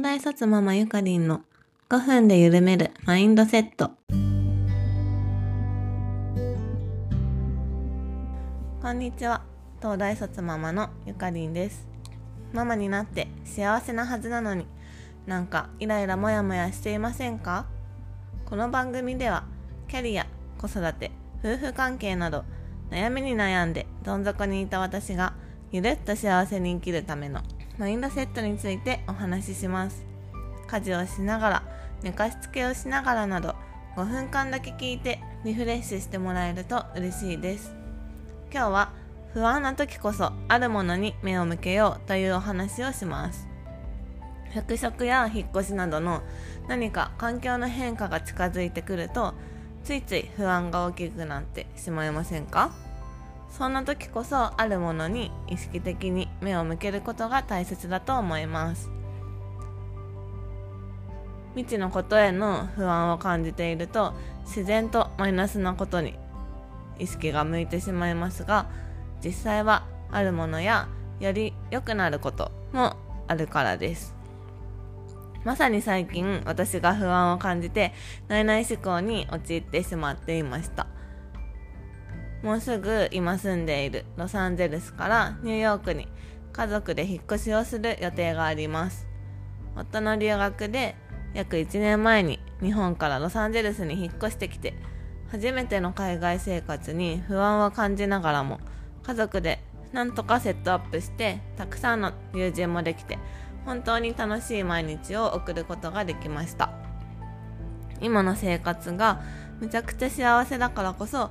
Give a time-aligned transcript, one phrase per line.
[0.00, 1.42] 東大卒ママゆかりんの
[1.90, 3.90] 5分で緩めるマインドセット。
[8.80, 9.42] こんにちは。
[9.78, 11.86] 東大卒ママのゆかりんです。
[12.54, 14.66] ママになって幸せなはずなのに
[15.26, 17.66] なんかイライラモヤモヤしていませんか？
[18.46, 19.44] この番組では
[19.86, 20.26] キャリア、
[20.56, 21.10] 子育て、
[21.44, 22.46] 夫婦関係など
[22.90, 25.34] 悩みに悩んでどん底にいた私が
[25.70, 27.42] ゆるっと幸せに生きるための
[27.80, 30.04] マインドセットについてお話しします。
[30.66, 31.62] 家事をしながら
[32.02, 33.54] 寝かしつけをしながらなど
[33.96, 37.74] 5分間だけ聞いてリフレッシュしてもらえると嬉しいです。
[38.52, 38.92] 今日は
[39.32, 43.48] 不安な時こそあるものに目を向けようというお話をします。
[44.52, 46.20] 復職や引っ越しなどの
[46.68, 49.32] 何か環境の変化が近づいてくると
[49.84, 52.72] ついつい不安が大きくなってしまいませんか？
[53.50, 58.90] そんな時こそあるものに意識的に目を向けることが大切だと思います。
[61.54, 66.14] 未知のことへの不安を感じていると自然とマイナスなことに
[66.98, 68.66] 意識が向いてしまいますが
[69.24, 74.14] 実際はあるものやより良くなることもあるからです。
[75.44, 77.94] まさに最近私が不安を感じて
[78.28, 80.86] 内々思考に陥ってしまっていました。
[82.42, 86.08] もうすぐ今住んでいるロサンゼルスからニューヨークに
[86.52, 89.06] 家族で引っ越しをする予定があります。
[89.76, 90.96] 夫の留学で
[91.34, 94.74] 約1年前に日本からロサンゼルスに引っ越してきて
[95.30, 98.58] 初めての海外生活に不安を感じながらも
[99.04, 103.18] 家族でなんとかセットアップしてたくさんの友人もできて
[103.64, 106.72] 本当に楽しい毎日を送ることができました。
[108.00, 109.22] 今の生活が
[109.60, 111.30] めちゃくちゃ幸せだからこそ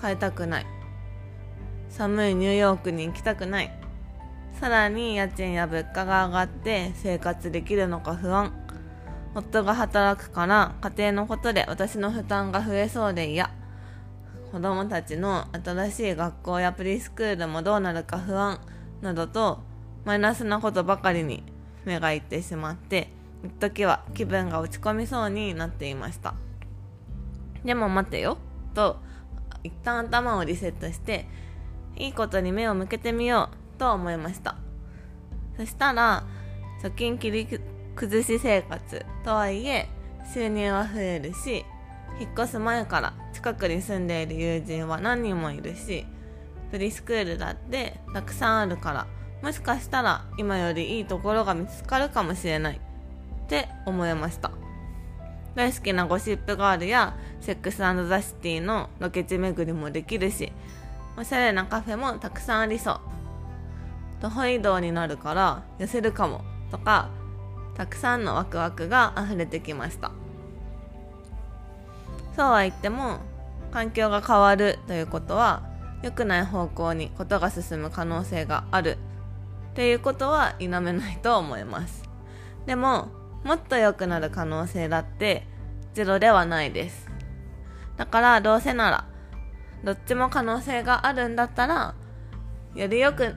[0.00, 0.66] 変えたくない。
[1.88, 3.72] 寒いニューヨークに行きたくない。
[4.60, 8.52] さらに家賃や物価が上がって生活できるのか不安。
[9.34, 13.50] 夫が働くから家庭のことで私の負担が増えそうで嫌。
[14.50, 18.60] 子供たちの新しい学校やプリスクールもどうなるか不安。
[19.00, 19.60] などと
[20.04, 21.44] マイナスなことばかりに
[21.84, 23.12] 目がいってしまって
[23.44, 26.34] 一時は気分が落ち込みそうになっていました。
[27.64, 28.38] でも待てよ。
[28.74, 28.96] と
[29.68, 31.26] 一旦頭をリセットして
[31.96, 34.56] いいことに目を向けてみようと思いました。
[35.56, 36.24] そしたら
[36.82, 37.60] 貯金切り
[37.96, 39.88] 崩し生活とはいえ
[40.32, 41.64] 収入は増えるし
[42.20, 46.06] 引っ越す前から近くに住んでいる友人は何人もいるし
[46.70, 49.06] プリスクールだってたくさんあるから
[49.42, 54.50] もしかしたら今よりいいところが見つかるかもしれないって思いました。
[55.54, 60.52] 大好きなゴシップガールやセックスザ・シティのロケ地巡りもできるし
[61.16, 63.00] おしゃれなカフェもたくさんありそう。
[64.20, 67.08] 徒歩移動になるから痩せるかもとか
[67.76, 70.10] たくさんのワクワクが溢れてきました。
[72.36, 73.18] そうは言っても
[73.72, 75.62] 環境が変わるということは
[76.02, 78.98] 良くない方向にことが進む可能性がある
[79.72, 82.08] っていうことは否めないと思います。
[82.66, 83.08] でも
[83.48, 85.46] もっと良くなる可能性だって
[85.94, 87.08] ゼロではないです。
[87.96, 89.06] だからどうせなら
[89.82, 91.94] どっちも可能性があるんだったら
[92.74, 93.34] より良く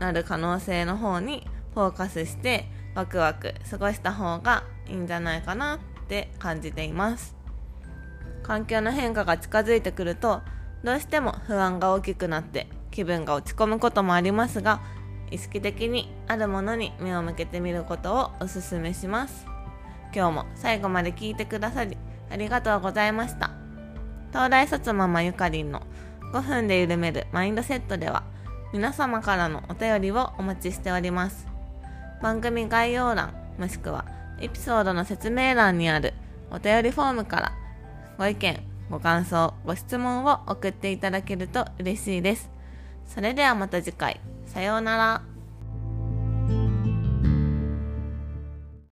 [0.00, 7.36] なる可能性の方にフォーカスしてワクワク過ごした方がいいんじゃないかなって感じています。
[8.42, 10.42] 環境の変化が近づいてくると
[10.82, 14.82] どうしても不安が大きくなって気分が落ち込むこともありますが
[15.32, 19.46] 意識的にあるものに目を向けてみることをおすすめします。
[20.14, 21.96] 今日も最後まで聞いてくださり
[22.30, 23.50] ありがとうございました。
[24.30, 25.82] 東大卒ママゆかりんの
[26.32, 28.24] 5分で緩めるマインドセットでは
[28.72, 31.46] 皆様からのお便りをお待ちしております。
[32.22, 34.04] 番組概要欄もしくは
[34.40, 36.14] エピソードの説明欄にある
[36.50, 37.52] お便りフォームから
[38.18, 38.60] ご意見
[38.90, 42.50] ご感想ご質問を送っていただけると嬉しいです。
[43.06, 44.20] それではまた次回。
[44.52, 45.31] さようなら。